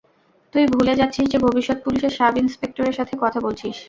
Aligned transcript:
তুই 0.53 0.63
ভুলে 0.67 0.93
যাচ্ছিস 0.95 1.25
যে 1.29 1.37
ভবিষ্যত 1.37 1.77
পুলিশের 1.85 2.11
সাব-ইন্সপেক্টর 2.11 2.97
সাথে 2.97 3.13
কথা 3.21 3.39
বলছিস। 3.39 3.75